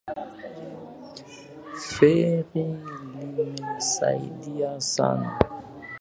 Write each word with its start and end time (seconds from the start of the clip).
Ferry 1.91 2.67
limesaidia 3.35 4.81
sana 4.91 5.31